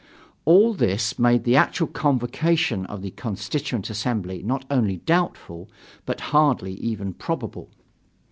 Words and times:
All 0.45 0.73
this 0.73 1.19
made 1.19 1.43
the 1.43 1.55
actual 1.55 1.85
convocation 1.85 2.87
of 2.87 3.03
the 3.03 3.11
Constituent 3.11 3.87
Assembly 3.91 4.41
not 4.41 4.65
only 4.71 4.97
doubtful, 4.97 5.69
but 6.07 6.19
hardly 6.33 6.73
even 6.73 7.13
probable. 7.13 7.69